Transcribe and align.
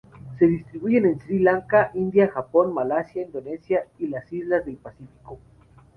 Se 0.39 0.47
distribuyen 0.47 1.05
en 1.05 1.19
Sri 1.19 1.37
Lanka, 1.37 1.91
India, 1.93 2.27
Japón, 2.33 2.73
Malasia, 2.73 3.21
Indonesia, 3.21 3.85
y 3.99 4.07
las 4.07 4.33
islas 4.33 4.65
del 4.65 4.77
Pacífico. 4.77 5.37